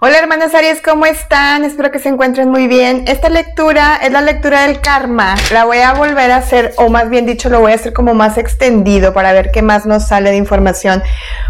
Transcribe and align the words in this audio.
Hola 0.00 0.20
hermanas 0.20 0.54
Aries, 0.54 0.80
¿cómo 0.80 1.06
están? 1.06 1.64
Espero 1.64 1.90
que 1.90 1.98
se 1.98 2.08
encuentren 2.08 2.48
muy 2.48 2.68
bien. 2.68 3.02
Esta 3.08 3.28
lectura 3.28 3.96
es 4.00 4.12
la 4.12 4.20
lectura 4.20 4.62
del 4.62 4.80
karma. 4.80 5.34
La 5.50 5.64
voy 5.64 5.78
a 5.78 5.92
volver 5.92 6.30
a 6.30 6.36
hacer, 6.36 6.72
o 6.76 6.88
más 6.88 7.10
bien 7.10 7.26
dicho, 7.26 7.48
lo 7.48 7.58
voy 7.58 7.72
a 7.72 7.74
hacer 7.74 7.92
como 7.92 8.14
más 8.14 8.38
extendido 8.38 9.12
para 9.12 9.32
ver 9.32 9.50
qué 9.50 9.60
más 9.60 9.86
nos 9.86 10.06
sale 10.06 10.30
de 10.30 10.36
información. 10.36 11.02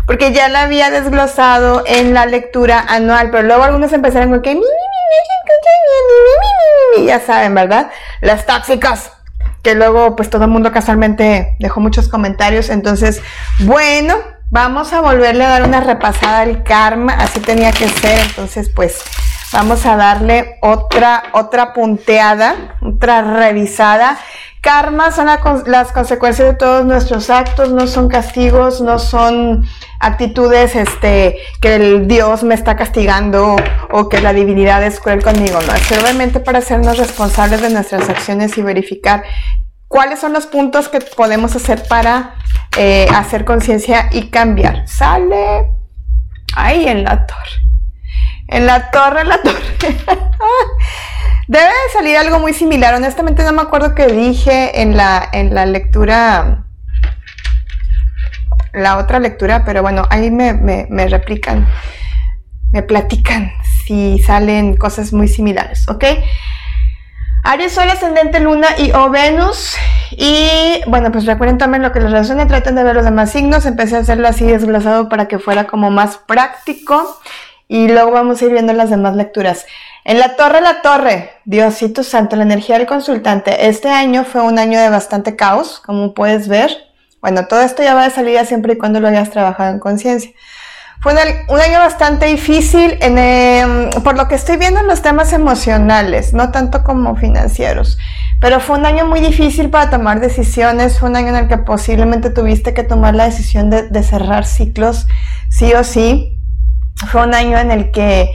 Porque 0.06 0.32
ya 0.32 0.48
la 0.48 0.62
había 0.62 0.90
desglosado 0.90 1.82
en 1.86 2.14
la 2.14 2.24
lectura 2.24 2.82
anual, 2.88 3.30
pero 3.30 3.42
luego 3.42 3.64
algunos 3.64 3.92
empezaron 3.92 4.30
con 4.30 4.40
que... 4.40 4.58
Ya 7.04 7.20
saben, 7.20 7.54
¿verdad? 7.54 7.90
Las 8.22 8.46
tóxicas 8.46 9.12
que 9.62 9.74
luego 9.74 10.16
pues 10.16 10.30
todo 10.30 10.44
el 10.44 10.50
mundo 10.50 10.72
casualmente 10.72 11.54
dejó 11.58 11.80
muchos 11.80 12.08
comentarios. 12.08 12.70
Entonces, 12.70 13.20
bueno, 13.58 14.16
Vamos 14.50 14.94
a 14.94 15.02
volverle 15.02 15.44
a 15.44 15.50
dar 15.50 15.64
una 15.64 15.80
repasada 15.80 16.40
al 16.40 16.62
karma, 16.62 17.12
así 17.12 17.38
tenía 17.38 17.70
que 17.70 17.86
ser, 17.86 18.18
entonces 18.18 18.70
pues 18.70 19.02
vamos 19.52 19.84
a 19.84 19.94
darle 19.96 20.56
otra, 20.62 21.24
otra 21.32 21.74
punteada, 21.74 22.78
otra 22.80 23.20
revisada. 23.20 24.18
Karma 24.62 25.12
son 25.12 25.28
las 25.66 25.92
consecuencias 25.92 26.48
de 26.48 26.54
todos 26.54 26.86
nuestros 26.86 27.28
actos, 27.28 27.72
no 27.72 27.86
son 27.86 28.08
castigos, 28.08 28.80
no 28.80 28.98
son 28.98 29.66
actitudes 30.00 30.74
este, 30.76 31.36
que 31.60 31.74
el 31.74 32.08
Dios 32.08 32.42
me 32.42 32.54
está 32.54 32.74
castigando 32.74 33.54
o 33.90 34.08
que 34.08 34.22
la 34.22 34.32
divinidad 34.32 34.82
es 34.82 34.98
cruel 34.98 35.22
conmigo, 35.22 35.58
no, 35.66 35.74
es 35.74 35.82
simplemente 35.82 36.40
para 36.40 36.60
hacernos 36.60 36.96
responsables 36.96 37.60
de 37.60 37.68
nuestras 37.68 38.08
acciones 38.08 38.56
y 38.56 38.62
verificar 38.62 39.24
cuáles 39.88 40.20
son 40.20 40.32
los 40.32 40.46
puntos 40.46 40.88
que 40.88 41.00
podemos 41.00 41.54
hacer 41.54 41.86
para 41.86 42.34
eh, 42.76 43.06
hacer 43.14 43.44
conciencia 43.44 44.08
y 44.10 44.30
cambiar. 44.30 44.86
Sale 44.88 45.70
ahí 46.54 46.86
en 46.88 47.04
la 47.04 47.26
torre. 47.26 47.62
En 48.48 48.66
la 48.66 48.90
torre, 48.90 49.22
en 49.22 49.28
la 49.28 49.42
torre. 49.42 49.62
Debe 51.48 51.64
de 51.64 51.92
salir 51.92 52.16
algo 52.16 52.38
muy 52.40 52.52
similar. 52.52 52.94
Honestamente 52.94 53.42
no 53.42 53.52
me 53.52 53.62
acuerdo 53.62 53.94
qué 53.94 54.06
dije 54.06 54.82
en 54.82 54.96
la, 54.96 55.28
en 55.32 55.54
la 55.54 55.66
lectura, 55.66 56.64
la 58.72 58.98
otra 58.98 59.18
lectura, 59.18 59.64
pero 59.64 59.82
bueno, 59.82 60.06
ahí 60.10 60.30
me, 60.30 60.52
me 60.52 61.08
replican, 61.08 61.66
me 62.70 62.82
platican 62.82 63.52
si 63.86 64.18
salen 64.18 64.76
cosas 64.76 65.12
muy 65.14 65.28
similares, 65.28 65.88
¿ok? 65.88 66.04
Aries, 67.48 67.72
Sol, 67.72 67.88
Ascendente, 67.88 68.40
Luna 68.40 68.68
y 68.76 68.92
o 68.92 69.08
Venus. 69.08 69.74
Y 70.10 70.82
bueno, 70.86 71.10
pues 71.10 71.24
recuerden 71.24 71.56
también 71.56 71.82
lo 71.82 71.92
que 71.92 72.00
les 72.00 72.10
resuena, 72.10 72.46
traten 72.46 72.74
de 72.74 72.84
ver 72.84 72.94
los 72.94 73.06
demás 73.06 73.32
signos. 73.32 73.64
Empecé 73.64 73.96
a 73.96 74.00
hacerlo 74.00 74.28
así 74.28 74.44
desglosado 74.44 75.08
para 75.08 75.28
que 75.28 75.38
fuera 75.38 75.66
como 75.66 75.90
más 75.90 76.18
práctico. 76.18 77.18
Y 77.66 77.88
luego 77.88 78.10
vamos 78.10 78.42
a 78.42 78.44
ir 78.44 78.52
viendo 78.52 78.74
las 78.74 78.90
demás 78.90 79.16
lecturas. 79.16 79.64
En 80.04 80.18
la 80.18 80.36
torre, 80.36 80.60
la 80.60 80.82
torre, 80.82 81.30
Diosito 81.46 82.02
Santo, 82.02 82.36
la 82.36 82.42
energía 82.42 82.76
del 82.76 82.86
consultante. 82.86 83.66
Este 83.66 83.88
año 83.88 84.24
fue 84.24 84.42
un 84.42 84.58
año 84.58 84.78
de 84.78 84.90
bastante 84.90 85.34
caos, 85.34 85.80
como 85.80 86.12
puedes 86.12 86.48
ver. 86.48 86.70
Bueno, 87.22 87.46
todo 87.46 87.62
esto 87.62 87.82
ya 87.82 87.94
va 87.94 88.04
de 88.04 88.10
salida 88.10 88.44
siempre 88.44 88.74
y 88.74 88.76
cuando 88.76 89.00
lo 89.00 89.08
hayas 89.08 89.30
trabajado 89.30 89.72
en 89.72 89.78
conciencia. 89.78 90.32
Fue 91.00 91.12
un, 91.12 91.60
año 91.60 91.78
bastante 91.78 92.26
difícil 92.26 92.98
em, 93.00 93.88
por 94.02 94.16
lo 94.16 94.26
que 94.26 94.34
estoy 94.34 94.56
viendo 94.56 94.80
en 94.80 94.88
los 94.88 95.00
temas 95.00 95.32
emocionales, 95.32 96.34
no 96.34 96.50
tanto 96.50 96.82
como 96.82 97.14
financieros. 97.14 97.98
Pero 98.40 98.58
fue 98.58 98.78
un 98.78 98.86
año 98.86 99.06
muy 99.06 99.20
difícil 99.20 99.70
para 99.70 99.90
tomar 99.90 100.20
decisiones, 100.20 100.98
fue 100.98 101.08
un 101.08 101.16
año 101.16 101.28
en 101.28 101.36
el 101.36 101.48
que 101.48 101.58
posiblemente 101.58 102.30
tuviste 102.30 102.74
que 102.74 102.82
tomar 102.82 103.14
la 103.14 103.24
decisión 103.24 103.70
de, 103.70 104.02
cerrar 104.02 104.44
ciclos, 104.44 105.06
sí 105.50 105.72
o 105.74 105.84
sí. 105.84 106.40
Fue 107.10 107.22
un 107.22 107.34
año 107.34 107.58
en 107.58 107.70
el 107.70 107.90
que 107.92 108.30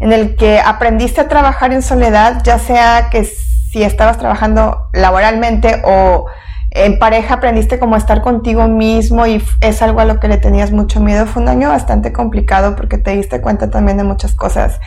en 0.00 0.12
el 0.12 0.36
que 0.36 0.60
aprendiste 0.60 1.20
a 1.20 1.28
trabajar 1.28 1.72
en 1.72 1.82
soledad, 1.82 2.42
ya 2.44 2.60
sea 2.60 3.08
que 3.10 3.24
si 3.24 3.82
estabas 3.82 4.18
trabajando 4.18 4.88
laboralmente 4.92 5.82
o 5.84 6.26
en 6.70 6.98
pareja 6.98 7.34
aprendiste 7.34 7.78
como 7.78 7.94
a 7.94 7.98
estar 7.98 8.20
contigo 8.20 8.68
mismo 8.68 9.26
y 9.26 9.42
es 9.60 9.82
algo 9.82 10.00
a 10.00 10.04
lo 10.04 10.20
que 10.20 10.28
le 10.28 10.36
tenías 10.36 10.70
mucho 10.70 11.00
miedo. 11.00 11.26
Fue 11.26 11.42
un 11.42 11.48
año 11.48 11.68
bastante 11.68 12.12
complicado 12.12 12.76
porque 12.76 12.98
te 12.98 13.16
diste 13.16 13.40
cuenta 13.40 13.70
también 13.70 13.96
de 13.96 14.04
muchas 14.04 14.34
cosas. 14.34 14.80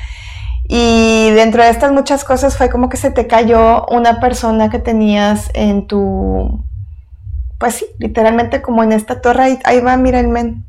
Y 0.63 1.31
dentro 1.31 1.63
de 1.63 1.69
estas 1.69 1.91
muchas 1.91 2.23
cosas 2.23 2.55
fue 2.55 2.69
como 2.69 2.87
que 2.87 2.97
se 2.97 3.11
te 3.11 3.27
cayó 3.27 3.85
una 3.87 4.19
persona 4.19 4.69
que 4.69 4.79
tenías 4.79 5.49
en 5.53 5.87
tu, 5.87 6.63
pues 7.59 7.75
sí, 7.75 7.85
literalmente 7.99 8.61
como 8.61 8.83
en 8.83 8.91
esta 8.91 9.19
torre. 9.19 9.59
Ahí, 9.63 9.81
va, 9.81 9.97
men. 9.97 10.65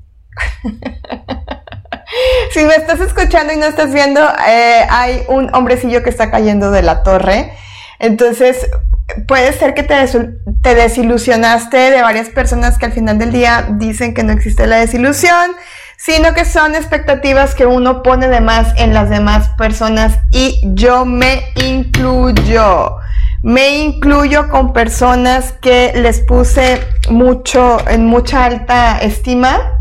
si 2.53 2.65
me 2.65 2.75
estás 2.75 3.01
escuchando 3.01 3.53
y 3.53 3.59
no 3.59 3.67
estás 3.67 3.93
viendo, 3.93 4.21
eh, 4.49 4.87
hay 4.91 5.23
un 5.29 5.55
hombrecillo 5.55 6.03
que 6.03 6.11
está 6.11 6.31
cayendo 6.31 6.71
de 6.71 6.83
la 6.83 7.03
torre. 7.03 7.53
Entonces, 7.99 8.69
puede 9.27 9.53
ser 9.53 9.75
que 9.75 9.83
te, 9.83 9.95
te, 10.63 10.75
desilusionaste 10.75 11.77
de 11.77 12.03
varias 12.03 12.29
personas 12.29 12.79
que 12.79 12.87
al 12.87 12.93
final 12.93 13.19
del 13.19 13.33
día 13.33 13.69
dicen 13.73 14.15
que 14.15 14.23
no 14.23 14.33
existe 14.33 14.67
la 14.67 14.77
desilusión, 14.77 15.53
sino 15.97 16.35
que 16.35 16.45
son 16.45 16.75
expectativas 16.75 17.55
que 17.55 17.67
uno 17.67 18.03
pone 18.03 18.29
de 18.29 18.41
más 18.41 18.75
en 18.77 18.95
las 18.95 19.11
demás 19.11 19.51
personas 19.51 20.19
y 20.31 20.61
yo 20.75 21.05
me 21.05 21.43
incluyo. 21.57 22.97
Me 23.43 23.77
incluyo 23.79 24.49
con 24.49 24.73
personas 24.73 25.53
que 25.53 25.93
les 25.97 26.21
puse 26.21 26.81
mucho, 27.11 27.79
en 27.89 28.07
mucha 28.07 28.45
alta 28.45 28.99
estima, 29.01 29.81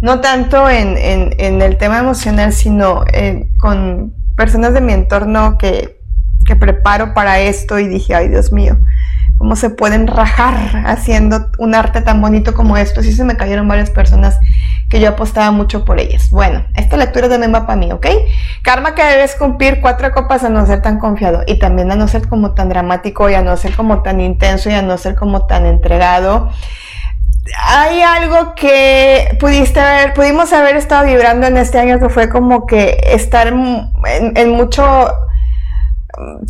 no 0.00 0.20
tanto 0.20 0.68
en, 0.68 0.96
el 1.38 1.78
tema 1.78 2.00
emocional, 2.00 2.52
sino 2.52 3.04
con 3.58 4.12
personas 4.36 4.74
de 4.74 4.80
mi 4.80 4.92
entorno 4.92 5.56
que 5.56 6.01
que 6.44 6.56
preparo 6.56 7.14
para 7.14 7.40
esto 7.40 7.78
y 7.78 7.88
dije, 7.88 8.14
ay 8.14 8.28
Dios 8.28 8.52
mío, 8.52 8.78
¿cómo 9.38 9.56
se 9.56 9.70
pueden 9.70 10.06
rajar 10.06 10.84
haciendo 10.86 11.50
un 11.58 11.74
arte 11.74 12.00
tan 12.00 12.20
bonito 12.20 12.54
como 12.54 12.76
esto? 12.76 13.02
Sí 13.02 13.12
se 13.12 13.24
me 13.24 13.36
cayeron 13.36 13.68
varias 13.68 13.90
personas 13.90 14.38
que 14.88 15.00
yo 15.00 15.08
apostaba 15.08 15.50
mucho 15.50 15.84
por 15.84 15.98
ellas. 15.98 16.30
Bueno, 16.30 16.64
esta 16.76 16.96
lectura 16.96 17.28
también 17.28 17.54
va 17.54 17.66
para 17.66 17.76
mí, 17.76 17.90
¿ok? 17.92 18.06
Karma 18.62 18.94
que 18.94 19.02
debes 19.02 19.34
cumplir 19.34 19.80
cuatro 19.80 20.12
copas 20.12 20.44
a 20.44 20.48
no 20.48 20.66
ser 20.66 20.82
tan 20.82 20.98
confiado 20.98 21.42
y 21.46 21.58
también 21.58 21.90
a 21.90 21.96
no 21.96 22.08
ser 22.08 22.28
como 22.28 22.52
tan 22.52 22.68
dramático 22.68 23.28
y 23.30 23.34
a 23.34 23.42
no 23.42 23.56
ser 23.56 23.74
como 23.74 24.02
tan 24.02 24.20
intenso 24.20 24.70
y 24.70 24.74
a 24.74 24.82
no 24.82 24.98
ser 24.98 25.14
como 25.14 25.46
tan 25.46 25.66
entregado 25.66 26.50
hay 27.66 28.00
algo 28.02 28.54
que 28.54 29.36
pudiste 29.40 29.80
haber, 29.80 30.14
pudimos 30.14 30.52
haber 30.52 30.76
estado 30.76 31.06
vibrando 31.06 31.46
en 31.46 31.56
este 31.56 31.78
año 31.78 31.98
que 31.98 32.08
fue 32.08 32.28
como 32.28 32.66
que 32.66 33.00
estar 33.04 33.48
en 33.48 34.50
mucho 34.50 35.08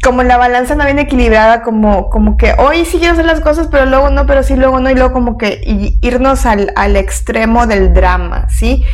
como 0.03 0.23
la 0.23 0.37
balanza 0.37 0.75
no 0.75 0.85
viene 0.85 1.03
equilibrada, 1.03 1.63
como, 1.63 2.11
como 2.11 2.37
que 2.37 2.55
hoy 2.59 2.85
sí 2.85 2.99
quiero 2.99 3.13
hacer 3.13 3.25
las 3.25 3.41
cosas, 3.41 3.69
pero 3.71 3.87
luego 3.87 4.11
no, 4.11 4.27
pero 4.27 4.43
sí, 4.43 4.57
luego 4.57 4.81
no, 4.81 4.91
y 4.91 4.95
luego 4.95 5.13
como 5.13 5.39
que 5.39 5.61
irnos 6.01 6.47
al, 6.47 6.73
al 6.77 6.97
extremo 6.97 7.67
del 7.67 7.95
drama, 7.95 8.49
¿sí? 8.49 8.85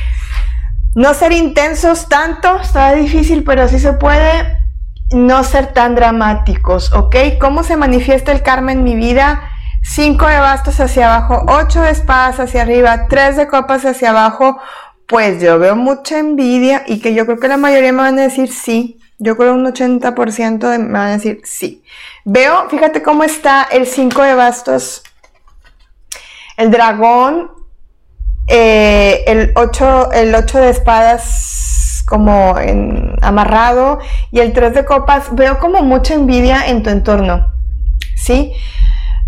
No 0.95 1.15
ser 1.15 1.33
intensos 1.33 2.09
tanto, 2.09 2.61
está 2.61 2.93
difícil, 2.95 3.45
pero 3.45 3.69
sí 3.69 3.79
se 3.79 3.93
puede 3.93 4.59
no 5.13 5.45
ser 5.45 5.69
tan 5.69 5.95
dramáticos, 5.95 6.93
¿ok? 6.93 7.17
¿Cómo 7.41 7.63
se 7.63 7.77
manifiesta 7.77 8.33
el 8.33 8.43
karma 8.43 8.73
en 8.73 8.85
mi 8.85 8.97
vida? 8.97 9.43
Cinco 9.83 10.27
de 10.27 10.39
bastos 10.39 10.81
hacia 10.81 11.15
abajo, 11.15 11.45
ocho 11.49 11.83
de 11.83 11.91
espadas 11.91 12.41
hacia 12.41 12.63
arriba, 12.63 13.07
tres 13.09 13.37
de 13.37 13.47
copas 13.47 13.85
hacia 13.85 14.11
abajo, 14.11 14.59
pues 15.07 15.41
yo 15.41 15.59
veo 15.59 15.75
mucha 15.77 16.19
envidia 16.19 16.83
y 16.87 17.01
que 17.01 17.15
yo 17.15 17.25
creo 17.25 17.39
que 17.39 17.49
la 17.49 17.57
mayoría 17.57 17.93
me 17.93 18.03
van 18.03 18.19
a 18.19 18.23
decir 18.23 18.53
sí, 18.53 18.98
yo 19.19 19.37
creo 19.37 19.55
un 19.55 19.67
80% 19.67 20.71
de, 20.71 20.79
me 20.79 20.93
van 20.93 21.09
a 21.09 21.13
decir 21.13 21.41
sí. 21.45 21.83
Veo, 22.25 22.69
fíjate 22.69 23.03
cómo 23.03 23.25
está 23.25 23.65
el 23.65 23.87
5 23.87 24.23
de 24.23 24.35
bastos, 24.35 25.03
el 26.57 26.71
dragón, 26.71 27.51
eh, 28.47 29.25
el 29.27 29.53
8 29.55 30.13
el 30.13 30.35
ocho 30.35 30.59
de 30.59 30.71
espadas 30.71 32.05
como 32.07 32.59
en, 32.59 33.13
amarrado 33.21 33.99
y 34.31 34.41
el 34.41 34.53
3 34.53 34.75
de 34.75 34.85
copas. 34.85 35.35
Veo 35.35 35.59
como 35.59 35.83
mucha 35.83 36.15
envidia 36.15 36.67
en 36.67 36.83
tu 36.83 36.91
entorno, 36.91 37.53
¿sí? 38.17 38.53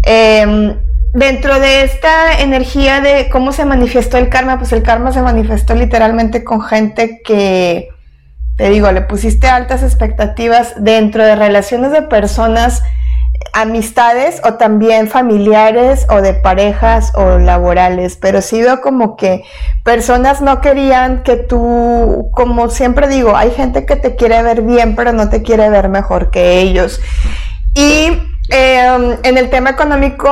Em, 0.02 0.76
dentro 1.12 1.60
de 1.60 1.82
esta 1.82 2.40
energía 2.40 3.00
de 3.00 3.28
cómo 3.28 3.52
se 3.52 3.64
manifestó 3.64 4.16
el 4.16 4.28
karma, 4.28 4.58
pues 4.58 4.72
el 4.72 4.82
karma 4.82 5.12
se 5.12 5.20
manifestó 5.20 5.75
literalmente 5.75 6.44
con 6.44 6.62
gente 6.62 7.20
que 7.25 7.88
te 8.56 8.69
digo, 8.70 8.91
le 8.93 9.02
pusiste 9.02 9.49
altas 9.49 9.82
expectativas 9.82 10.75
dentro 10.79 11.25
de 11.25 11.37
relaciones 11.37 11.93
de 11.93 12.02
personas, 12.02 12.82
amistades 13.52 14.41
o 14.44 14.55
también 14.55 15.08
familiares 15.08 16.06
o 16.11 16.20
de 16.20 16.35
parejas 16.35 17.12
o 17.14 17.38
laborales, 17.38 18.17
pero 18.17 18.43
sí 18.43 18.61
veo 18.61 18.81
como 18.81 19.17
que 19.17 19.44
personas 19.82 20.41
no 20.41 20.61
querían 20.61 21.23
que 21.23 21.37
tú, 21.37 22.31
como 22.32 22.69
siempre 22.69 23.08
digo, 23.08 23.37
hay 23.37 23.50
gente 23.50 23.87
que 23.87 23.97
te 23.97 24.14
quiere 24.14 24.43
ver 24.43 24.62
bien, 24.62 24.94
pero 24.94 25.12
no 25.12 25.29
te 25.31 25.43
quiere 25.43 25.70
ver 25.70 25.88
mejor 25.88 26.31
que 26.31 26.61
ellos. 26.61 27.00
Y 27.75 28.29
Em, 28.50 29.17
en 29.23 29.38
el 29.38 29.49
tema 29.49 29.70
económico, 29.70 30.29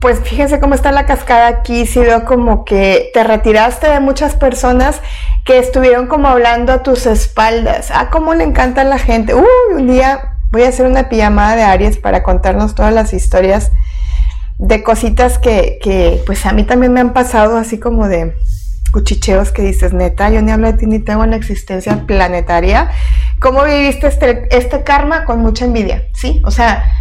pues 0.00 0.18
fíjense 0.20 0.58
cómo 0.58 0.74
está 0.74 0.90
la 0.90 1.06
cascada 1.06 1.46
aquí. 1.46 1.86
Sí 1.86 2.00
veo 2.00 2.24
como 2.24 2.64
que 2.64 3.10
te 3.14 3.22
retiraste 3.22 3.88
de 3.88 4.00
muchas 4.00 4.34
personas 4.34 5.00
que 5.44 5.58
estuvieron 5.58 6.08
como 6.08 6.26
hablando 6.26 6.72
a 6.72 6.82
tus 6.82 7.06
espaldas. 7.06 7.92
Ah, 7.94 8.08
cómo 8.10 8.34
le 8.34 8.42
encanta 8.42 8.80
a 8.80 8.84
la 8.84 8.98
gente. 8.98 9.34
Uy, 9.34 9.44
un 9.76 9.86
día 9.86 10.34
voy 10.50 10.64
a 10.64 10.68
hacer 10.68 10.84
una 10.86 11.08
pijamada 11.08 11.54
de 11.54 11.62
Aries 11.62 11.96
para 11.96 12.24
contarnos 12.24 12.74
todas 12.74 12.92
las 12.92 13.12
historias 13.12 13.70
de 14.58 14.82
cositas 14.82 15.38
que, 15.38 15.78
que 15.80 16.22
pues 16.26 16.44
a 16.46 16.52
mí 16.52 16.64
también 16.64 16.92
me 16.92 17.00
han 17.00 17.12
pasado 17.12 17.56
así 17.56 17.78
como 17.78 18.08
de 18.08 18.34
cuchicheos 18.90 19.52
que 19.52 19.62
dices, 19.62 19.92
neta, 19.92 20.28
yo 20.30 20.42
ni 20.42 20.50
hablo 20.50 20.66
de 20.66 20.76
ti 20.76 20.86
ni 20.86 20.98
tengo 20.98 21.22
una 21.22 21.36
existencia 21.36 22.04
planetaria. 22.04 22.90
¿Cómo 23.38 23.62
viviste 23.62 24.08
este, 24.08 24.48
este 24.50 24.82
karma 24.82 25.24
con 25.24 25.38
mucha 25.38 25.64
envidia? 25.64 26.08
¿Sí? 26.12 26.42
O 26.44 26.50
sea, 26.50 26.99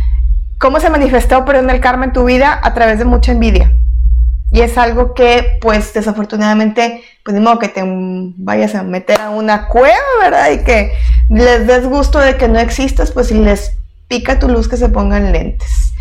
¿cómo 0.59 0.79
se 0.79 0.89
manifestó, 0.89 1.45
perdón, 1.45 1.69
el 1.69 1.79
karma 1.79 2.05
en 2.05 2.13
tu 2.13 2.25
vida 2.25 2.59
a 2.61 2.73
través 2.73 2.99
de 2.99 3.05
mucha 3.05 3.31
envidia? 3.31 3.71
Y 4.51 4.61
es 4.61 4.77
algo 4.77 5.13
que, 5.13 5.57
pues, 5.61 5.93
desafortunadamente, 5.93 7.03
pues 7.23 7.35
de 7.35 7.39
modo 7.39 7.59
que 7.59 7.67
te 7.67 7.83
vayas 7.85 8.73
a 8.73 8.83
meter 8.83 9.21
a 9.21 9.29
una 9.29 9.67
cueva, 9.67 9.97
¿verdad? 10.21 10.51
Y 10.51 10.63
que 10.63 10.91
les 11.29 11.67
des 11.67 11.85
gusto 11.87 12.19
de 12.19 12.35
que 12.35 12.47
no 12.47 12.59
existas, 12.59 13.11
pues 13.11 13.27
si 13.27 13.35
les 13.35 13.77
pica 14.07 14.39
tu 14.39 14.49
luz 14.49 14.67
que 14.67 14.77
se 14.77 14.89
pongan 14.89 15.31
lentes. 15.31 15.93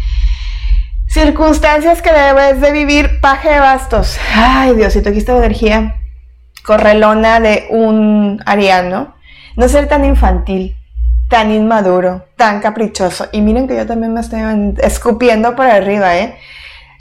Circunstancias 1.08 2.00
que 2.00 2.10
debes 2.10 2.60
de 2.60 2.72
vivir, 2.72 3.20
paje 3.20 3.50
de 3.50 3.60
bastos. 3.60 4.18
Ay, 4.34 4.74
Diosito, 4.74 5.10
aquí 5.10 5.18
está 5.18 5.32
la 5.32 5.40
energía 5.40 5.96
correlona 6.64 7.40
de 7.40 7.66
un 7.70 8.42
ariano. 8.46 9.14
No 9.56 9.68
ser 9.68 9.88
tan 9.88 10.04
infantil, 10.06 10.77
tan 11.28 11.52
inmaduro, 11.52 12.24
tan 12.36 12.60
caprichoso. 12.60 13.28
Y 13.32 13.42
miren 13.42 13.68
que 13.68 13.76
yo 13.76 13.86
también 13.86 14.14
me 14.14 14.20
estoy 14.20 14.40
escupiendo 14.78 15.54
por 15.54 15.66
arriba, 15.66 16.16
¿eh? 16.16 16.36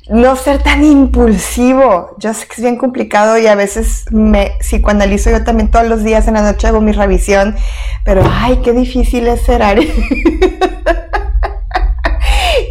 No 0.09 0.35
ser 0.35 0.62
tan 0.62 0.83
impulsivo. 0.83 2.15
Yo 2.18 2.33
sé 2.33 2.45
que 2.47 2.53
es 2.56 2.62
bien 2.62 2.77
complicado 2.77 3.38
y 3.38 3.47
a 3.47 3.56
veces 3.56 4.06
me 4.12 4.53
psicoanalizo 4.59 5.31
yo 5.31 5.44
también 5.44 5.69
todos 5.69 5.88
los 5.88 6.03
días 6.03 6.27
en 6.27 6.35
la 6.35 6.41
noche 6.41 6.68
hago 6.68 6.79
mi 6.81 6.91
revisión. 6.91 7.56
Pero, 8.03 8.24
ay, 8.29 8.62
qué 8.63 8.74
difícil 8.74 9.27
es 9.27 9.41
ser 9.41 9.63
Aries. 9.63 9.94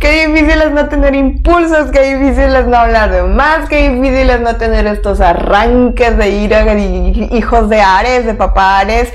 Qué 0.00 0.26
difícil 0.26 0.60
es 0.62 0.70
no 0.72 0.88
tener 0.88 1.14
impulsos, 1.14 1.90
qué 1.90 2.14
difícil 2.14 2.54
es 2.54 2.66
no 2.66 2.76
hablar 2.76 3.10
de 3.10 3.22
más, 3.22 3.68
qué 3.68 3.90
difícil 3.90 4.30
es 4.30 4.40
no 4.40 4.56
tener 4.56 4.86
estos 4.86 5.20
arranques 5.20 6.16
de 6.16 6.28
ira, 6.28 6.64
de 6.64 7.28
hijos 7.32 7.68
de 7.68 7.80
Ares, 7.80 8.26
de 8.26 8.34
papá 8.34 8.80
Ares. 8.80 9.12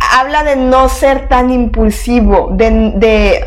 Habla 0.00 0.44
de 0.44 0.56
no 0.56 0.88
ser 0.88 1.28
tan 1.28 1.50
impulsivo, 1.50 2.50
de, 2.52 3.42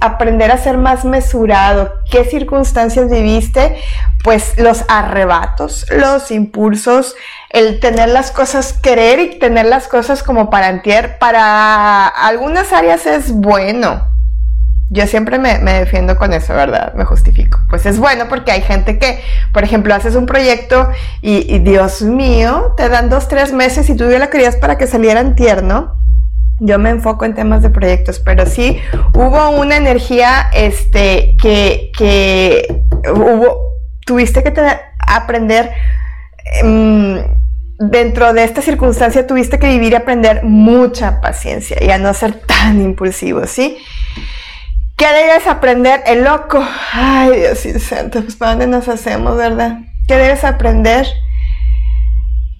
aprender 0.00 0.50
a 0.50 0.58
ser 0.58 0.78
más 0.78 1.04
mesurado. 1.04 1.94
¿Qué 2.10 2.24
circunstancias 2.24 3.10
viviste? 3.10 3.76
Pues 4.22 4.58
los 4.58 4.84
arrebatos, 4.88 5.86
los 5.90 6.30
impulsos, 6.30 7.14
el 7.50 7.80
tener 7.80 8.08
las 8.08 8.30
cosas, 8.30 8.72
querer 8.72 9.18
y 9.20 9.38
tener 9.38 9.66
las 9.66 9.88
cosas 9.88 10.22
como 10.22 10.50
para 10.50 10.68
antier. 10.68 11.18
Para 11.18 12.06
algunas 12.06 12.72
áreas 12.72 13.06
es 13.06 13.32
bueno, 13.32 14.09
yo 14.92 15.06
siempre 15.06 15.38
me, 15.38 15.56
defiendo 15.58 16.16
con 16.16 16.32
eso, 16.32 16.52
¿verdad? 16.52 16.94
Me 16.94 17.04
justifico. 17.04 17.60
Pues 17.68 17.86
es 17.86 18.00
bueno 18.00 18.26
porque 18.28 18.50
hay 18.50 18.60
gente 18.60 18.98
que, 18.98 19.22
por 19.52 19.62
ejemplo, 19.62 19.94
haces 19.94 20.16
un 20.16 20.26
proyecto 20.26 20.90
y, 21.22 21.60
Dios 21.60 22.02
mío, 22.02 22.74
te 22.76 22.88
dan 22.88 23.08
dos, 23.08 23.28
tres 23.28 23.52
meses 23.52 23.88
y 23.88 23.96
tú 23.96 24.10
ya 24.10 24.18
la 24.18 24.30
querías 24.30 24.56
para 24.56 24.78
que 24.78 24.88
salieran 24.88 25.36
tierno. 25.36 25.96
Yo 26.58 26.80
me 26.80 26.90
enfoco 26.90 27.24
en 27.24 27.34
temas 27.34 27.62
de 27.62 27.70
proyectos, 27.70 28.18
pero 28.18 28.46
sí 28.46 28.80
hubo 29.14 29.50
una 29.50 29.76
energía 29.76 30.50
este, 30.52 31.36
que, 31.40 31.92
que 31.96 32.82
hubo, 33.14 33.76
tuviste 34.04 34.42
que 34.42 34.52
aprender. 35.06 35.70
Em, 36.60 37.22
dentro 37.78 38.32
de 38.32 38.42
esta 38.42 38.60
circunstancia 38.60 39.26
tuviste 39.26 39.58
que 39.60 39.68
vivir 39.68 39.92
y 39.92 39.96
aprender 39.96 40.42
mucha 40.42 41.20
paciencia 41.20 41.78
y 41.80 41.90
a 41.90 41.96
no 41.96 42.12
ser 42.12 42.34
tan 42.34 42.80
impulsivo, 42.82 43.46
¿sí? 43.46 43.78
¿Qué 45.00 45.06
debes 45.06 45.46
aprender? 45.46 46.02
El 46.04 46.24
loco. 46.24 46.62
Ay, 46.92 47.30
Dios 47.34 47.82
santo, 47.82 48.20
pues 48.20 48.36
¿para 48.36 48.50
dónde 48.50 48.66
nos 48.66 48.86
hacemos, 48.86 49.34
verdad? 49.34 49.78
¿Qué 50.06 50.14
debes 50.14 50.44
aprender? 50.44 51.06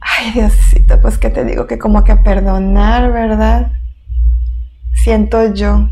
Ay, 0.01 0.31
Diosito, 0.31 0.99
pues 1.03 1.19
¿qué 1.19 1.29
te 1.29 1.45
digo? 1.45 1.67
Que 1.67 1.79
como 1.79 2.03
que 2.03 2.17
perdonar, 2.17 3.13
¿verdad? 3.13 3.73
Siento 4.95 5.53
yo. 5.53 5.91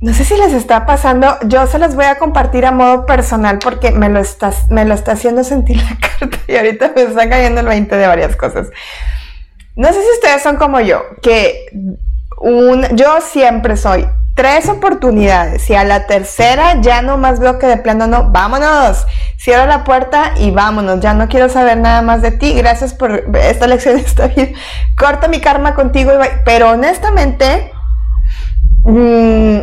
No 0.00 0.14
sé 0.14 0.24
si 0.24 0.34
les 0.38 0.54
está 0.54 0.86
pasando, 0.86 1.36
yo 1.44 1.66
se 1.66 1.78
los 1.78 1.94
voy 1.94 2.06
a 2.06 2.16
compartir 2.16 2.64
a 2.64 2.72
modo 2.72 3.04
personal 3.04 3.58
porque 3.58 3.90
me 3.90 4.08
lo 4.08 4.20
está, 4.20 4.54
me 4.70 4.86
lo 4.86 4.94
está 4.94 5.12
haciendo 5.12 5.44
sentir 5.44 5.76
la 5.82 5.98
carta 5.98 6.38
y 6.48 6.56
ahorita 6.56 6.92
me 6.96 7.02
está 7.02 7.28
cayendo 7.28 7.60
el 7.60 7.66
20 7.66 7.94
de 7.94 8.06
varias 8.06 8.34
cosas. 8.36 8.68
No 9.74 9.88
sé 9.88 10.00
si 10.00 10.08
ustedes 10.14 10.42
son 10.42 10.56
como 10.56 10.80
yo, 10.80 11.02
que 11.20 11.66
un, 12.40 12.86
yo 12.96 13.20
siempre 13.20 13.76
soy 13.76 14.08
tres 14.36 14.68
oportunidades. 14.68 15.68
Y 15.68 15.74
a 15.74 15.82
la 15.82 16.06
tercera 16.06 16.80
ya 16.80 17.02
no 17.02 17.16
más 17.16 17.40
veo 17.40 17.58
que 17.58 17.66
de 17.66 17.78
plano 17.78 18.06
no, 18.06 18.30
vámonos, 18.30 19.04
cierro 19.36 19.66
la 19.66 19.82
puerta 19.82 20.34
y 20.36 20.52
vámonos, 20.52 21.00
ya 21.00 21.14
no 21.14 21.26
quiero 21.26 21.48
saber 21.48 21.78
nada 21.78 22.02
más 22.02 22.22
de 22.22 22.30
ti, 22.30 22.52
gracias 22.52 22.94
por 22.94 23.24
esta 23.34 23.66
lección, 23.66 23.98
está 23.98 24.28
bien, 24.28 24.54
corta 24.96 25.26
mi 25.26 25.40
karma 25.40 25.74
contigo, 25.74 26.12
pero 26.44 26.70
honestamente, 26.70 27.72
mm, 28.84 29.56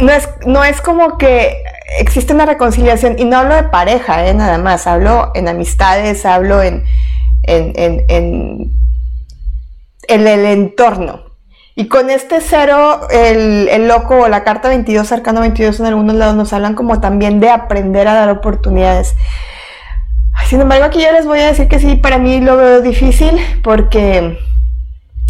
no, 0.00 0.12
es, 0.12 0.28
no 0.46 0.64
es 0.64 0.80
como 0.80 1.18
que 1.18 1.62
existe 1.98 2.32
una 2.32 2.46
reconciliación. 2.46 3.18
Y 3.18 3.24
no 3.24 3.38
hablo 3.38 3.56
de 3.56 3.64
pareja, 3.64 4.26
eh, 4.26 4.34
nada 4.34 4.58
más, 4.58 4.86
hablo 4.86 5.32
en 5.34 5.48
amistades, 5.48 6.24
hablo 6.24 6.62
en, 6.62 6.84
en, 7.42 8.04
en, 8.08 8.70
en 10.08 10.26
el 10.28 10.44
entorno. 10.44 11.25
Y 11.78 11.88
con 11.88 12.08
este 12.08 12.40
cero, 12.40 13.06
el, 13.10 13.86
loco 13.86 14.22
o 14.22 14.28
la 14.28 14.44
carta 14.44 14.68
22, 14.70 15.12
arcano 15.12 15.42
22 15.42 15.78
en 15.80 15.86
algunos 15.86 16.14
lados 16.14 16.34
nos 16.34 16.54
hablan 16.54 16.74
como 16.74 17.02
también 17.02 17.38
de 17.38 17.50
aprender 17.50 18.08
a 18.08 18.14
dar 18.14 18.30
oportunidades. 18.30 19.14
Sin 20.46 20.62
embargo, 20.62 20.86
aquí 20.86 21.02
yo 21.02 21.12
les 21.12 21.26
voy 21.26 21.40
a 21.40 21.48
decir 21.48 21.68
que 21.68 21.78
sí, 21.78 21.96
para 21.96 22.16
mí 22.16 22.40
lo 22.40 22.56
veo 22.56 22.80
difícil 22.80 23.38
porque 23.62 24.38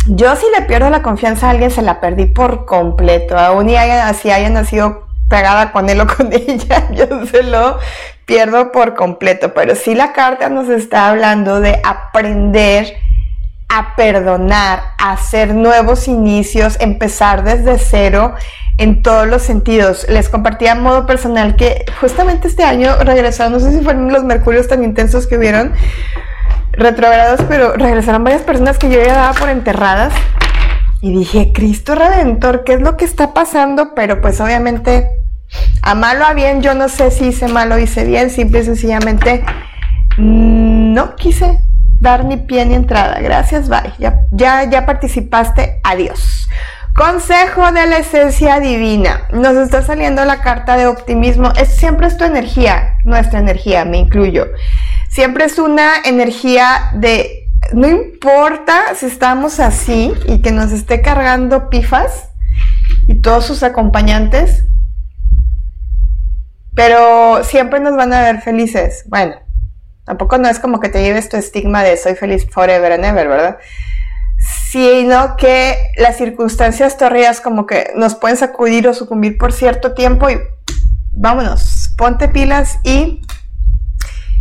yo 0.07 0.37
si 0.37 0.47
le 0.57 0.65
pierdo 0.67 0.89
la 0.89 1.03
confianza 1.03 1.49
a 1.49 1.51
alguien 1.51 1.73
se 1.73 1.83
la 1.83 2.01
perdí 2.01 2.27
por 2.27 2.65
completo. 2.65 3.37
Aún 3.37 3.69
y 3.69 3.75
así 3.75 4.31
haya 4.31 4.49
nacido 4.49 5.09
pegada 5.29 5.73
con 5.73 5.91
él 5.91 6.01
o 6.01 6.07
con 6.07 6.33
ella, 6.33 6.89
yo 6.93 7.27
se 7.27 7.43
lo 7.43 7.81
pierdo 8.25 8.71
por 8.71 8.95
completo. 8.95 9.53
Pero 9.53 9.75
sí 9.75 9.97
la 9.97 10.13
carta 10.13 10.49
nos 10.49 10.69
está 10.69 11.09
hablando 11.09 11.61
de 11.61 11.81
aprender 11.83 12.95
a 13.69 13.97
perdonar, 13.97 14.95
a 14.99 15.13
hacer 15.13 15.55
nuevos 15.55 16.09
inicios, 16.09 16.77
empezar 16.81 17.45
desde 17.45 17.79
cero 17.79 18.35
en 18.79 19.03
todos 19.03 19.27
los 19.27 19.43
sentidos. 19.43 20.07
Les 20.09 20.29
compartí 20.29 20.67
a 20.67 20.75
modo 20.75 21.07
personal 21.07 21.57
que 21.57 21.85
justamente 22.01 22.49
este 22.49 22.63
año 22.63 22.97
regresaron, 23.03 23.53
no 23.53 23.61
sé 23.61 23.73
si 23.73 23.83
fueron 23.83 24.13
los 24.13 24.25
mercurios 24.25 24.69
tan 24.69 24.85
intensos 24.85 25.27
que 25.27 25.37
hubieron 25.37 25.73
retrogrados, 26.73 27.41
pero 27.49 27.73
regresaron 27.75 28.23
varias 28.23 28.43
personas 28.43 28.79
que 28.79 28.91
yo 28.91 29.03
ya 29.03 29.15
daba 29.15 29.35
por 29.35 29.49
enterradas. 29.49 30.13
Y 31.01 31.13
dije, 31.13 31.53
Cristo 31.53 31.95
Redentor, 31.95 32.65
¿qué 32.65 32.75
es 32.75 32.81
lo 32.81 32.97
que 32.97 33.05
está 33.05 33.35
pasando? 33.35 33.95
Pero 33.95 34.21
pues 34.21 34.41
obviamente, 34.41 35.09
a 35.83 35.95
malo 35.95 36.25
a 36.25 36.33
bien, 36.35 36.63
yo 36.63 36.75
no 36.75 36.89
sé 36.89 37.11
si 37.11 37.29
hice 37.29 37.49
malo 37.49 37.77
o 37.77 37.79
hice 37.79 38.05
bien, 38.05 38.31
simple 38.31 38.61
y 38.61 38.65
sencillamente 38.65 39.45
no 40.19 41.15
quise 41.17 41.61
dar 42.01 42.25
ni 42.25 42.37
pie 42.37 42.65
ni 42.67 42.75
entrada. 42.75 43.21
Gracias, 43.21 43.69
bye. 43.69 43.93
Ya, 43.99 44.65
ya, 44.65 44.87
participaste. 44.87 45.81
Adiós. 45.83 46.49
Consejo 46.95 47.73
de 47.73 47.87
la 47.87 47.99
esencia 47.99 48.59
divina. 48.59 49.29
Nos 49.33 49.57
está 49.57 49.83
saliendo 49.83 50.25
la 50.25 50.41
carta 50.41 50.77
de 50.77 50.87
optimismo. 50.87 51.53
Es, 51.59 51.77
siempre 51.77 52.07
es 52.07 52.17
tu 52.17 52.25
energía, 52.25 52.99
nuestra 53.05 53.39
energía, 53.39 53.85
me 53.85 53.99
incluyo. 53.99 54.47
Siempre 55.11 55.45
es 55.45 55.59
una 55.59 55.93
energía 56.05 56.91
de, 56.95 57.49
no 57.73 57.87
importa 57.89 58.95
si 58.95 59.07
estamos 59.07 59.61
así 59.61 60.13
y 60.27 60.41
que 60.41 60.53
nos 60.53 60.73
esté 60.73 61.03
cargando 61.03 61.69
pifas 61.69 62.31
y 63.07 63.17
todos 63.17 63.45
sus 63.45 63.63
acompañantes, 63.63 64.65
pero 66.75 67.43
siempre 67.45 67.81
nos 67.81 67.97
van 67.97 68.13
a 68.13 68.23
ver 68.23 68.41
felices. 68.41 69.05
Bueno, 69.09 69.37
Tampoco 70.07 70.39
no 70.39 70.49
es 70.49 70.61
como 70.61 70.79
que 70.79 70.89
te 70.89 71.03
lleves 71.03 71.29
tu 71.29 71.37
estigma 71.37 71.83
de 71.83 71.97
soy 71.97 72.15
feliz 72.15 72.49
forever 72.49 72.93
and 72.93 73.05
ever, 73.05 73.29
¿verdad? 73.29 73.59
Sino 74.39 75.37
que 75.37 75.77
las 75.97 76.17
circunstancias 76.17 76.97
torridas 76.97 77.41
como 77.41 77.67
que 77.67 77.93
nos 77.97 78.15
pueden 78.15 78.37
sacudir 78.37 78.87
o 78.87 78.95
sucumbir 78.95 79.37
por 79.37 79.53
cierto 79.53 79.95
tiempo 79.95 80.31
y 80.31 80.39
vámonos, 81.11 81.93
ponte 81.99 82.29
pilas 82.29 82.79
y 82.85 83.21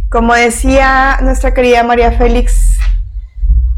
como 0.10 0.36
decía 0.36 1.17
nuestra 1.24 1.55
querida 1.55 1.84
María 1.84 2.12
Félix, 2.12 2.77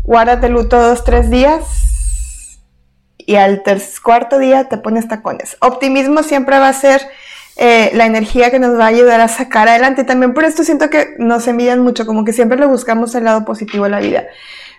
guárdate 0.04 0.50
luto 0.50 0.80
dos, 0.82 1.06
tres 1.06 1.30
días 1.30 2.60
y 3.18 3.36
al 3.38 3.64
cuarto 4.04 4.40
día 4.40 4.68
te 4.68 4.78
pones 4.78 5.08
tacones. 5.08 5.56
Optimismo 5.62 6.22
siempre 6.24 6.60
va 6.60 6.68
a 6.68 6.74
ser 6.74 7.02
eh, 7.58 7.92
la 7.94 8.06
energía 8.06 8.52
que 8.52 8.60
nos 8.60 8.78
va 8.80 8.86
a 8.86 8.88
ayudar 8.88 9.20
a 9.20 9.28
sacar 9.28 9.68
adelante. 9.68 10.04
También 10.04 10.34
por 10.34 10.44
esto 10.44 10.64
siento 10.64 10.90
que 10.90 11.16
nos 11.18 11.48
envidian 11.48 11.80
mucho, 11.80 12.06
como 12.06 12.24
que 12.24 12.34
siempre 12.34 12.58
le 12.58 12.66
buscamos 12.66 13.16
el 13.16 13.24
lado 13.24 13.46
positivo 13.46 13.86
a 13.86 13.90
la 13.90 14.00
vida. 14.00 14.26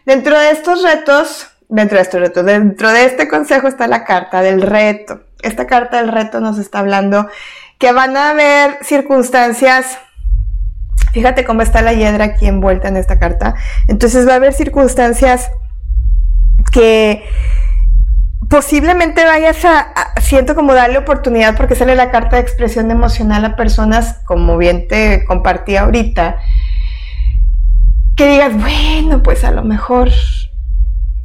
Dentro 0.06 0.38
de 0.38 0.50
estos 0.50 0.82
retos, 0.82 1.48
dentro 1.68 1.96
de 1.96 2.02
estos 2.02 2.20
retos, 2.20 2.44
dentro 2.44 2.90
de 2.90 3.04
este 3.04 3.28
consejo 3.28 3.68
está 3.68 3.86
la 3.88 4.04
carta 4.04 4.42
del 4.42 4.62
reto. 4.62 5.20
Esta 5.42 5.66
carta 5.66 5.98
del 5.98 6.08
reto 6.08 6.40
nos 6.40 6.58
está 6.58 6.78
hablando 6.80 7.28
que 7.78 7.92
van 7.92 8.16
a 8.16 8.30
haber 8.30 8.78
circunstancias 8.82 9.98
Fíjate 11.12 11.44
cómo 11.44 11.62
está 11.62 11.82
la 11.82 11.94
hiedra 11.94 12.24
aquí 12.24 12.46
envuelta 12.46 12.88
en 12.88 12.96
esta 12.96 13.18
carta. 13.18 13.54
Entonces 13.86 14.26
va 14.28 14.32
a 14.32 14.36
haber 14.36 14.52
circunstancias 14.52 15.50
que 16.70 17.24
posiblemente 18.48 19.24
vayas 19.24 19.64
a, 19.64 19.92
siento 20.20 20.54
como 20.54 20.74
darle 20.74 20.98
oportunidad 20.98 21.56
porque 21.56 21.74
sale 21.74 21.94
la 21.94 22.10
carta 22.10 22.36
de 22.36 22.42
expresión 22.42 22.90
emocional 22.90 23.44
a 23.44 23.56
personas, 23.56 24.20
como 24.24 24.56
bien 24.56 24.88
te 24.88 25.24
compartí 25.26 25.76
ahorita, 25.76 26.36
que 28.16 28.26
digas, 28.26 28.52
bueno, 28.56 29.22
pues 29.22 29.44
a 29.44 29.50
lo 29.50 29.62
mejor 29.62 30.10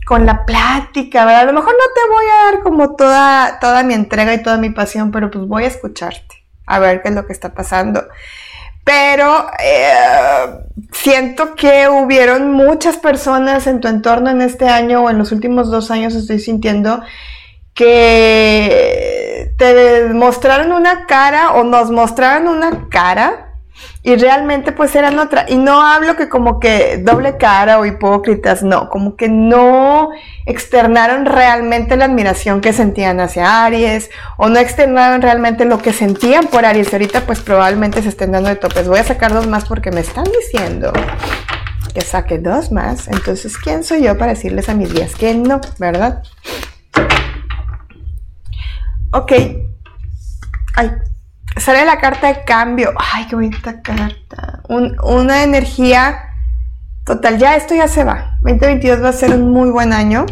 con 0.06 0.25
la 0.25 0.46
plática, 0.46 1.25
¿verdad? 1.25 1.44
A 1.44 1.46
lo 1.46 1.53
mejor 1.53 1.74
no 1.74 1.94
te 1.96 2.12
voy 2.12 2.25
a 2.25 2.51
dar 2.51 2.63
como 2.63 2.96
toda, 2.96 3.60
toda 3.60 3.84
mi 3.84 3.94
entrega 3.94 4.34
y 4.34 4.44
toda 4.44 4.58
mi 4.58 4.70
pasión, 4.70 5.12
pero 5.12 5.32
pues 5.32 5.48
voy 5.48 5.63
a 5.63 5.68
escucharte, 5.68 6.46
a 6.68 6.80
ver 6.80 7.01
qué 7.01 7.10
es 7.10 7.15
lo 7.15 7.25
que 7.25 7.34
está 7.34 7.53
pasando. 7.53 8.03
Pero 8.83 9.47
eh, 9.59 10.65
siento 10.91 11.55
que 11.55 11.87
hubieron 11.87 12.51
muchas 12.51 12.97
personas 12.97 13.65
en 13.67 13.79
tu 13.79 13.87
entorno 13.87 14.29
en 14.29 14.41
este 14.41 14.67
año 14.67 15.03
o 15.03 15.09
en 15.09 15.17
los 15.17 15.31
últimos 15.31 15.71
dos 15.71 15.89
años, 15.89 16.15
estoy 16.15 16.39
sintiendo 16.39 17.01
que 17.73 19.53
te 19.57 20.05
mostraron 20.13 20.73
una 20.73 21.05
cara 21.05 21.53
o 21.53 21.63
nos 21.63 21.91
mostraron 21.91 22.47
una 22.47 22.87
cara 22.89 23.52
y 24.03 24.17
realmente 24.17 24.74
pues 24.74 24.93
eran 24.95 25.17
otra. 25.17 25.45
Y 25.48 25.55
no 25.55 25.81
hablo 25.81 26.17
que 26.17 26.27
como 26.27 26.60
que 26.60 26.98
doble 26.98 27.38
cara 27.38 27.79
o 27.79 27.86
hipócritas, 27.86 28.62
no, 28.62 28.89
como 28.89 29.15
que 29.15 29.29
no 29.29 30.10
externaron 30.45 31.25
realmente 31.25 31.95
la 31.95 32.05
admiración 32.05 32.60
que 32.60 32.74
sentían 32.74 33.22
hacia 33.22 33.65
Aries 33.65 34.10
o 34.38 34.50
no 34.50 34.60
externaron 34.60 35.22
realmente 35.22 35.63
lo 35.63 35.77
que 35.77 35.93
sentían 35.93 36.48
por 36.48 36.65
Aries. 36.65 36.91
Ahorita 36.91 37.22
pues 37.22 37.39
probablemente 37.39 38.01
se 38.01 38.10
estén 38.10 38.33
dando 38.33 38.50
de 38.50 38.57
topes. 38.57 38.89
Voy 38.89 39.00
a 39.00 39.03
sacar 39.05 39.33
dos 39.33 39.48
más 39.48 39.65
porque 39.65 39.91
me 39.91 40.01
están 40.01 40.25
diciendo 40.25 40.91
que 41.93 42.01
saque 42.01 42.39
dos 42.39 42.72
más. 42.72 43.07
Entonces, 43.07 43.57
¿quién 43.57 43.83
soy 43.83 44.03
yo 44.03 44.17
para 44.17 44.33
decirles 44.33 44.67
a 44.67 44.74
mis 44.74 44.93
días 44.93 45.15
que 45.15 45.33
no, 45.33 45.62
verdad? 45.77 46.24
Ok. 49.12 49.31
Ay, 50.75 50.89
Sale 51.63 51.86
la 51.86 51.98
carta 51.98 52.27
de 52.27 52.43
cambio. 52.43 52.91
Ay, 52.98 53.25
qué 53.25 53.36
bonita 53.36 53.82
carta. 53.82 54.63
una 54.67 55.43
energía 55.43 56.20
total. 57.05 57.38
Ya 57.38 57.55
esto 57.55 57.74
ya 57.74 57.88
se 57.88 58.03
va. 58.03 58.36
2022 58.41 59.01
va 59.01 59.08
a 59.08 59.13
ser 59.13 59.34
un 59.34 59.50
muy 59.50 59.70
buen 59.70 59.93
año. 59.93 60.25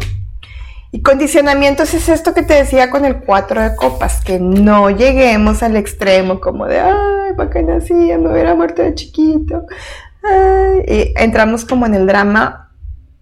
Y 0.90 1.00
condicionamientos 1.00 1.94
es 1.94 2.10
esto 2.10 2.34
que 2.34 2.42
te 2.42 2.52
decía 2.52 2.90
con 2.90 3.06
el 3.06 3.22
4 3.22 3.62
de 3.62 3.76
copas, 3.76 4.22
que 4.22 4.38
no 4.38 4.90
lleguemos 4.90 5.62
al 5.62 5.76
extremo 5.76 6.38
como 6.38 6.66
de, 6.66 6.80
ay, 6.80 7.32
¿para 7.34 7.48
qué 7.48 7.62
nací? 7.62 7.94
Me 7.94 8.30
hubiera 8.30 8.54
muerto 8.54 8.82
de 8.82 8.94
chiquito. 8.94 9.64
y 10.86 11.14
entramos 11.16 11.64
como 11.64 11.86
en 11.86 11.94
el 11.94 12.06
drama. 12.06 12.68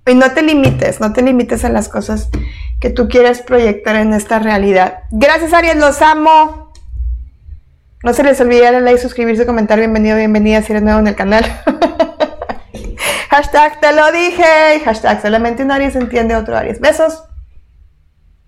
Y 0.05 0.17
no 0.17 0.33
te 0.33 0.43
limites, 0.43 1.01
no 1.01 1.13
te 1.13 1.23
limites 1.23 1.65
a 1.65 1.69
las 1.69 1.89
cosas 1.89 2.29
que 2.81 2.91
tú 2.91 3.09
quieres 3.09 3.41
proyectar 3.41 3.95
en 3.95 4.15
esta 4.15 4.41
realidad. 4.41 5.05
Gracias, 5.13 5.53
Ariel, 5.53 5.79
los 5.79 6.03
amo. 6.03 6.70
No 8.03 8.15
se 8.15 8.23
les 8.23 8.41
olvide 8.41 8.63
darle 8.63 8.81
like, 8.81 8.99
suscribirse, 8.99 9.45
comentar, 9.45 9.79
bienvenido, 9.79 10.17
bienvenida 10.17 10.63
si 10.63 10.73
eres 10.73 10.83
nuevo 10.83 11.01
en 11.01 11.09
el 11.09 11.15
canal. 11.15 11.45
hashtag 13.29 13.79
te 13.79 13.93
lo 13.93 14.11
dije. 14.11 14.81
Hashtag 14.83 15.21
solamente 15.21 15.63
un 15.63 15.71
Aries 15.71 15.97
entiende 15.97 16.35
otro 16.35 16.57
Aries. 16.57 16.81
Besos. 16.81 17.25